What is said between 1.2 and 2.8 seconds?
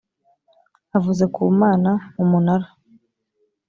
ku mana umunara